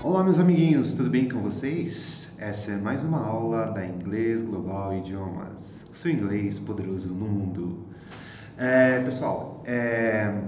Olá, 0.00 0.22
meus 0.22 0.38
amiguinhos, 0.38 0.94
tudo 0.94 1.10
bem 1.10 1.28
com 1.28 1.40
vocês? 1.40 2.30
Essa 2.38 2.70
é 2.70 2.76
mais 2.76 3.02
uma 3.02 3.18
aula 3.18 3.66
da 3.66 3.84
Inglês 3.84 4.46
Global 4.46 4.96
Idiomas, 4.96 5.58
seu 5.92 6.12
inglês 6.12 6.56
poderoso 6.56 7.12
no 7.12 7.26
mundo. 7.26 7.84
É, 8.56 9.00
pessoal, 9.00 9.60
é, 9.66 10.40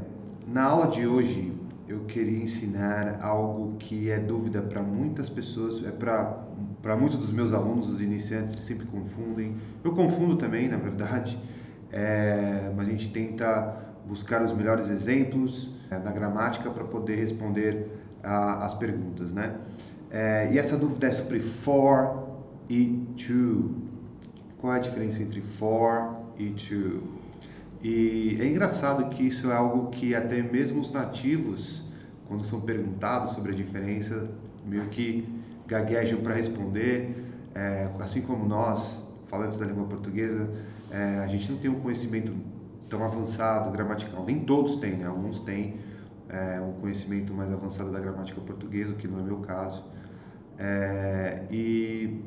na 0.46 0.62
aula 0.62 0.86
de 0.86 1.04
hoje 1.04 1.52
eu 1.88 2.04
queria 2.04 2.44
ensinar 2.44 3.18
algo 3.20 3.76
que 3.76 4.08
é 4.08 4.20
dúvida 4.20 4.62
para 4.62 4.84
muitas 4.84 5.28
pessoas, 5.28 5.84
é 5.84 5.90
para 5.90 6.96
muitos 6.96 7.18
dos 7.18 7.32
meus 7.32 7.52
alunos, 7.52 7.88
os 7.88 8.00
iniciantes, 8.00 8.52
eles 8.52 8.64
sempre 8.64 8.86
confundem. 8.86 9.56
Eu 9.82 9.92
confundo 9.92 10.36
também, 10.36 10.68
na 10.68 10.76
verdade, 10.76 11.36
é, 11.90 12.70
mas 12.76 12.86
a 12.86 12.90
gente 12.92 13.10
tenta 13.10 13.84
buscar 14.06 14.42
os 14.42 14.52
melhores 14.52 14.88
exemplos 14.88 15.79
é, 15.90 15.98
na 15.98 16.10
gramática 16.10 16.70
para 16.70 16.84
poder 16.84 17.16
responder 17.16 17.86
a, 18.22 18.64
as 18.64 18.74
perguntas, 18.74 19.30
né? 19.32 19.56
É, 20.10 20.50
e 20.52 20.58
essa 20.58 20.76
dúvida 20.76 21.06
é 21.06 21.12
sobre 21.12 21.40
for 21.40 22.28
e 22.68 23.06
to. 23.16 23.74
Qual 24.58 24.72
é 24.72 24.76
a 24.76 24.80
diferença 24.80 25.22
entre 25.22 25.40
for 25.40 26.16
e 26.38 26.50
to? 26.50 27.02
E 27.82 28.36
é 28.40 28.46
engraçado 28.46 29.08
que 29.08 29.26
isso 29.26 29.50
é 29.50 29.54
algo 29.54 29.90
que 29.90 30.14
até 30.14 30.42
mesmo 30.42 30.80
os 30.80 30.90
nativos, 30.90 31.84
quando 32.28 32.44
são 32.44 32.60
perguntados 32.60 33.32
sobre 33.32 33.52
a 33.52 33.54
diferença, 33.54 34.28
meio 34.66 34.86
que 34.88 35.26
gaguejam 35.66 36.20
para 36.20 36.34
responder, 36.34 37.24
é, 37.54 37.88
assim 38.00 38.20
como 38.20 38.44
nós, 38.46 38.98
falantes 39.28 39.56
da 39.58 39.64
língua 39.64 39.84
portuguesa, 39.84 40.50
é, 40.90 41.20
a 41.20 41.26
gente 41.26 41.50
não 41.50 41.58
tem 41.58 41.70
um 41.70 41.80
conhecimento 41.80 42.32
tão 42.90 43.04
avançado 43.04 43.70
gramatical. 43.70 44.24
Nem 44.26 44.40
todos 44.40 44.76
têm, 44.76 44.96
né? 44.96 45.06
Alguns 45.06 45.40
têm 45.40 45.76
é, 46.28 46.60
um 46.60 46.72
conhecimento 46.80 47.32
mais 47.32 47.52
avançado 47.52 47.90
da 47.90 48.00
gramática 48.00 48.40
portuguesa, 48.40 48.92
que 48.94 49.08
não 49.08 49.20
é 49.20 49.22
meu 49.22 49.38
caso. 49.38 49.84
É, 50.58 51.44
e 51.50 52.22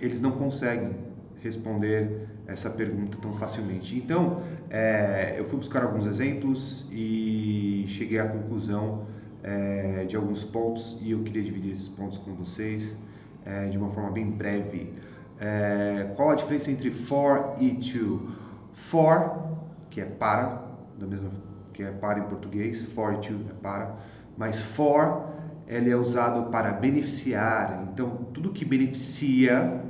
eles 0.00 0.20
não 0.20 0.32
conseguem 0.32 0.96
responder 1.42 2.28
essa 2.46 2.70
pergunta 2.70 3.18
tão 3.20 3.32
facilmente. 3.32 3.96
Então, 3.96 4.42
é, 4.70 5.34
eu 5.36 5.44
fui 5.44 5.58
buscar 5.58 5.82
alguns 5.82 6.06
exemplos 6.06 6.88
e 6.92 7.84
cheguei 7.88 8.18
à 8.18 8.28
conclusão 8.28 9.06
é, 9.42 10.04
de 10.04 10.16
alguns 10.16 10.44
pontos 10.44 10.98
e 11.00 11.10
eu 11.12 11.22
queria 11.22 11.42
dividir 11.42 11.72
esses 11.72 11.88
pontos 11.88 12.18
com 12.18 12.34
vocês 12.34 12.96
é, 13.44 13.66
de 13.66 13.76
uma 13.76 13.90
forma 13.90 14.10
bem 14.10 14.30
breve. 14.30 14.92
É, 15.40 16.10
qual 16.16 16.30
a 16.30 16.34
diferença 16.34 16.70
entre 16.70 16.90
for 16.90 17.56
e 17.60 17.70
to? 17.74 18.30
For, 18.72 19.47
que 19.90 20.00
é 20.00 20.04
para, 20.04 20.62
da 20.98 21.06
mesma 21.06 21.30
que 21.72 21.82
é 21.82 21.92
para 21.92 22.18
em 22.18 22.24
português, 22.24 22.82
for 22.86 23.16
to 23.18 23.34
é 23.48 23.52
para, 23.62 23.94
mas 24.36 24.60
for 24.60 25.28
ele 25.68 25.90
é 25.90 25.96
usado 25.96 26.50
para 26.50 26.72
beneficiar. 26.72 27.86
Então, 27.92 28.08
tudo 28.32 28.50
que 28.50 28.64
beneficia 28.64 29.80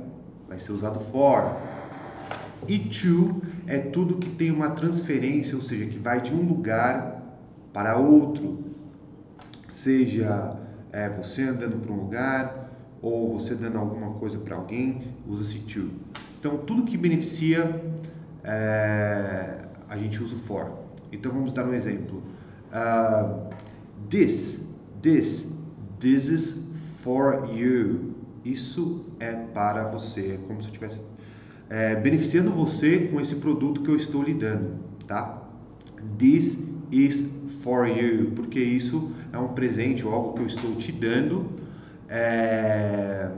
vai 0.47 0.59
ser 0.59 0.73
usado 0.73 0.99
for. 1.11 1.55
E 2.67 2.77
to 2.77 3.41
é 3.65 3.79
tudo 3.79 4.17
que 4.17 4.29
tem 4.29 4.51
uma 4.51 4.71
transferência, 4.71 5.55
ou 5.55 5.61
seja, 5.61 5.85
que 5.85 5.97
vai 5.97 6.21
de 6.21 6.33
um 6.33 6.41
lugar 6.41 7.23
para 7.71 7.97
outro. 7.97 8.59
Seja 9.67 10.57
é, 10.91 11.07
você 11.09 11.43
andando 11.43 11.81
para 11.81 11.91
um 11.91 11.95
lugar 11.95 12.69
ou 13.01 13.39
você 13.39 13.55
dando 13.55 13.77
alguma 13.77 14.15
coisa 14.15 14.37
para 14.39 14.55
alguém, 14.55 15.13
usa-se 15.27 15.59
to. 15.59 15.89
Então, 16.37 16.57
tudo 16.57 16.83
que 16.83 16.97
beneficia, 16.97 17.81
é, 18.43 19.68
a 19.89 19.97
gente 19.97 20.21
usa 20.23 20.35
o 20.35 20.39
for. 20.39 20.71
Então 21.11 21.31
vamos 21.31 21.51
dar 21.51 21.65
um 21.65 21.73
exemplo. 21.73 22.21
Uh, 22.71 23.49
this, 24.09 24.61
this, 25.01 25.51
this 25.99 26.27
is 26.27 26.69
for 27.03 27.49
you. 27.51 28.15
Isso 28.45 29.05
é 29.19 29.33
para 29.33 29.83
você. 29.89 30.33
É 30.33 30.37
como 30.37 30.61
se 30.61 30.67
eu 30.67 30.73
estivesse 30.73 31.01
é, 31.69 31.95
beneficiando 31.95 32.51
você 32.51 33.07
com 33.11 33.21
esse 33.21 33.35
produto 33.35 33.81
que 33.81 33.89
eu 33.89 33.95
estou 33.95 34.23
lhe 34.23 34.33
dando, 34.33 34.79
tá? 35.07 35.43
This 36.17 36.57
is 36.91 37.29
for 37.61 37.87
you, 37.87 38.31
porque 38.35 38.59
isso 38.59 39.11
é 39.31 39.37
um 39.37 39.49
presente 39.49 40.05
ou 40.05 40.13
algo 40.13 40.33
que 40.33 40.41
eu 40.41 40.47
estou 40.47 40.75
te 40.75 40.91
dando, 40.91 41.45
é, 42.07 43.29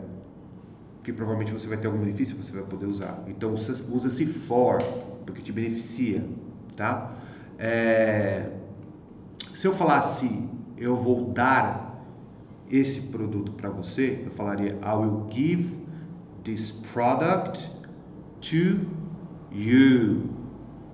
que 1.03 1.11
provavelmente 1.11 1.51
você 1.51 1.67
vai 1.67 1.77
ter 1.77 1.87
algum 1.87 1.99
benefício, 1.99 2.37
você 2.37 2.51
vai 2.51 2.63
poder 2.63 2.85
usar. 2.85 3.21
Então 3.27 3.53
usa-se 3.53 4.25
for, 4.25 4.81
porque 5.25 5.41
te 5.41 5.51
beneficia, 5.51 6.23
tá? 6.75 7.11
É, 7.57 8.49
se 9.55 9.67
eu 9.67 9.73
falasse 9.73 10.49
eu 10.77 10.95
vou 10.97 11.31
dar 11.31 12.03
esse 12.69 13.01
produto 13.09 13.51
para 13.51 13.69
você, 13.69 14.23
eu 14.25 14.31
falaria 14.31 14.79
I 14.81 14.95
will 14.95 15.27
give 15.29 15.75
this 16.43 16.71
product 16.71 17.69
to 18.41 18.87
you. 19.51 20.23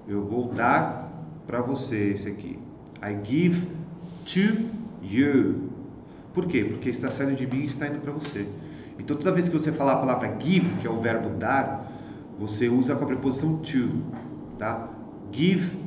Eu 0.07 0.25
vou 0.25 0.51
dar 0.53 1.09
para 1.45 1.61
você 1.61 2.09
esse 2.09 2.27
aqui. 2.27 2.59
I 3.01 3.17
give 3.23 3.65
to 4.25 4.69
you. 5.01 5.69
Por 6.33 6.47
quê? 6.47 6.65
Porque 6.65 6.89
está 6.89 7.09
saindo 7.09 7.35
de 7.35 7.47
mim 7.47 7.61
e 7.61 7.65
está 7.65 7.87
indo 7.87 7.99
para 7.99 8.11
você. 8.11 8.45
Então 8.99 9.15
toda 9.15 9.31
vez 9.31 9.47
que 9.47 9.57
você 9.57 9.71
falar 9.71 9.93
a 9.93 9.97
palavra 9.97 10.37
give, 10.39 10.75
que 10.81 10.87
é 10.87 10.89
o 10.89 10.99
verbo 10.99 11.29
dar, 11.37 11.91
você 12.37 12.67
usa 12.67 12.95
com 12.95 13.05
a 13.05 13.07
preposição 13.07 13.57
to, 13.59 14.03
tá? 14.59 14.89
Give 15.31 15.77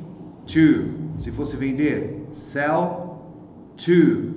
to. 0.45 1.19
Se 1.19 1.31
fosse 1.31 1.55
vender, 1.55 2.27
sell 2.31 3.19
to. 3.77 4.33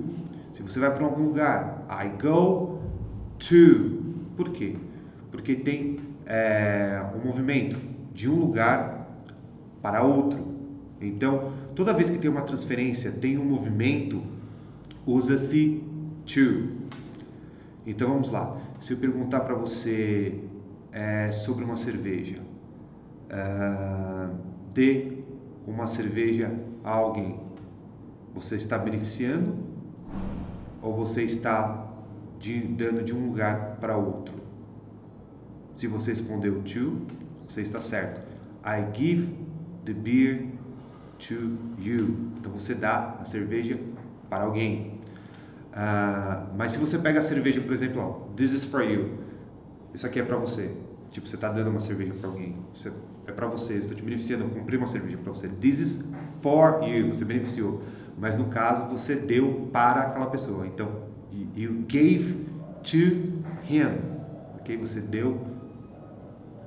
Se 0.53 0.61
você 0.61 0.79
vai 0.79 0.93
para 0.93 1.05
algum 1.05 1.23
lugar, 1.23 1.85
I 1.89 2.09
go 2.21 2.79
to. 3.39 4.03
Por 4.35 4.49
quê? 4.49 4.75
Porque 5.31 5.55
tem 5.55 5.99
é, 6.25 7.01
um 7.15 7.25
movimento 7.25 7.79
de 8.13 8.29
um 8.29 8.35
lugar 8.35 9.07
para 9.81 10.03
outro. 10.03 10.55
Então, 11.01 11.51
toda 11.75 11.93
vez 11.93 12.09
que 12.09 12.17
tem 12.17 12.29
uma 12.29 12.41
transferência, 12.41 13.11
tem 13.11 13.37
um 13.37 13.45
movimento, 13.45 14.21
usa-se 15.05 15.83
to. 16.25 16.85
Então 17.85 18.09
vamos 18.09 18.31
lá. 18.31 18.57
Se 18.79 18.93
eu 18.93 18.97
perguntar 18.97 19.41
para 19.41 19.53
você 19.53 20.39
é, 20.91 21.31
sobre 21.31 21.63
uma 21.63 21.77
cerveja, 21.77 22.37
uh, 23.29 24.35
dê 24.75 25.13
uma 25.65 25.87
cerveja 25.87 26.53
a 26.83 26.91
alguém, 26.91 27.39
você 28.33 28.57
está 28.57 28.77
beneficiando 28.77 29.55
ou 30.81 30.93
você 30.93 31.23
está 31.23 31.87
de, 32.37 32.59
dando 32.59 33.01
de 33.01 33.15
um 33.15 33.27
lugar 33.27 33.77
para 33.79 33.97
outro? 33.97 34.35
Se 35.73 35.87
você 35.87 36.11
respondeu 36.11 36.61
to, 36.61 37.01
você 37.47 37.61
está 37.61 37.79
certo. 37.79 38.21
I 38.63 38.85
give 38.93 39.33
the 39.85 39.93
beer 39.93 40.47
to 41.19 41.57
you. 41.79 42.31
Então 42.37 42.51
você 42.51 42.75
dá 42.75 43.15
a 43.19 43.25
cerveja 43.25 43.79
para 44.29 44.43
alguém. 44.43 44.99
Uh, 45.71 46.55
mas 46.57 46.73
se 46.73 46.77
você 46.77 46.97
pega 46.97 47.19
a 47.19 47.23
cerveja, 47.23 47.61
por 47.61 47.73
exemplo, 47.73 48.01
ó, 48.01 48.35
this 48.35 48.51
is 48.51 48.63
for 48.63 48.83
you. 48.83 49.19
Isso 49.93 50.05
aqui 50.05 50.19
é 50.19 50.23
para 50.23 50.37
você. 50.37 50.75
Tipo, 51.11 51.27
você 51.27 51.35
está 51.35 51.49
dando 51.49 51.69
uma 51.69 51.79
cerveja 51.79 52.13
para 52.13 52.29
alguém. 52.29 52.55
Você, 52.73 52.91
é 53.27 53.31
para 53.31 53.47
você, 53.47 53.75
estou 53.75 53.95
te 53.95 54.03
beneficiando, 54.03 54.43
eu 54.43 54.49
comprei 54.49 54.77
uma 54.77 54.87
cerveja 54.87 55.17
para 55.17 55.33
você. 55.33 55.47
This 55.47 55.79
is 55.79 55.99
for 56.41 56.83
you, 56.83 57.07
você 57.13 57.23
beneficiou. 57.23 57.81
Mas 58.17 58.37
no 58.37 58.45
caso, 58.45 58.89
você 58.89 59.15
deu 59.15 59.69
para 59.71 60.01
aquela 60.01 60.27
pessoa. 60.27 60.65
Então, 60.67 60.89
you 61.55 61.83
gave 61.87 62.45
to 62.83 63.43
him. 63.69 63.99
Ok? 64.59 64.77
Você 64.77 65.01
deu 65.01 65.39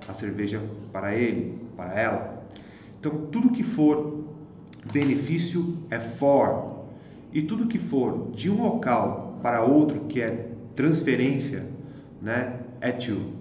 a 0.06 0.14
cerveja 0.14 0.60
para 0.92 1.14
ele, 1.14 1.58
para 1.76 1.98
ela. 1.98 2.44
Então, 2.98 3.26
tudo 3.30 3.50
que 3.50 3.62
for 3.62 4.24
benefício 4.92 5.76
é 5.90 5.98
for. 5.98 6.86
E 7.32 7.42
tudo 7.42 7.66
que 7.66 7.78
for 7.78 8.30
de 8.32 8.50
um 8.50 8.62
local 8.62 9.38
para 9.42 9.62
outro, 9.62 10.00
que 10.00 10.20
é 10.20 10.50
transferência, 10.74 11.66
né, 12.20 12.60
é 12.80 12.90
to 12.90 13.38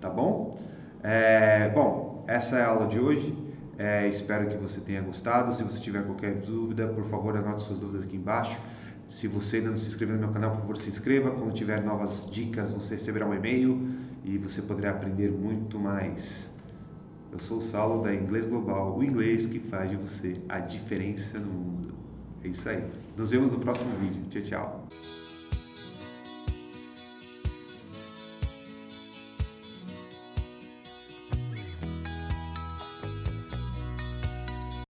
tá 0.00 0.10
bom? 0.10 0.58
É, 1.02 1.68
bom, 1.70 2.24
essa 2.26 2.56
é 2.56 2.62
a 2.62 2.68
aula 2.68 2.86
de 2.86 2.98
hoje. 2.98 3.36
É, 3.78 4.08
espero 4.08 4.48
que 4.48 4.56
você 4.56 4.80
tenha 4.80 5.00
gostado. 5.02 5.54
Se 5.54 5.62
você 5.62 5.78
tiver 5.78 6.04
qualquer 6.04 6.34
dúvida, 6.34 6.88
por 6.88 7.04
favor, 7.04 7.36
anote 7.36 7.62
suas 7.62 7.78
dúvidas 7.78 8.04
aqui 8.04 8.16
embaixo. 8.16 8.58
Se 9.08 9.28
você 9.28 9.58
ainda 9.58 9.70
não 9.70 9.78
se 9.78 9.88
inscreveu 9.88 10.16
no 10.16 10.22
meu 10.22 10.30
canal, 10.30 10.50
por 10.50 10.60
favor, 10.60 10.76
se 10.76 10.90
inscreva. 10.90 11.30
Quando 11.30 11.52
tiver 11.52 11.82
novas 11.82 12.28
dicas, 12.30 12.72
você 12.72 12.94
receberá 12.94 13.26
um 13.26 13.34
e-mail 13.34 13.88
e 14.24 14.38
você 14.38 14.62
poderá 14.62 14.90
aprender 14.90 15.30
muito 15.30 15.78
mais. 15.78 16.50
Eu 17.30 17.38
sou 17.38 17.58
o 17.58 17.60
Saulo 17.60 18.02
da 18.02 18.14
Inglês 18.14 18.46
Global, 18.46 18.96
o 18.96 19.04
inglês 19.04 19.46
que 19.46 19.58
faz 19.58 19.90
de 19.90 19.96
você 19.96 20.34
a 20.48 20.58
diferença 20.58 21.38
no 21.38 21.52
mundo. 21.52 21.94
É 22.42 22.48
isso 22.48 22.68
aí. 22.68 22.82
Nos 23.16 23.30
vemos 23.30 23.50
no 23.50 23.58
próximo 23.58 23.94
vídeo. 23.96 24.22
Tchau, 24.30 24.42
tchau. 24.42 25.25